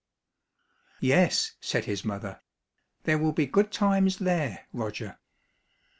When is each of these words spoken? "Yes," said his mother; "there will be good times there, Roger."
"Yes," 0.99 1.53
said 1.61 1.85
his 1.85 2.03
mother; 2.03 2.41
"there 3.03 3.19
will 3.19 3.33
be 3.33 3.45
good 3.45 3.71
times 3.71 4.17
there, 4.17 4.65
Roger." 4.73 5.19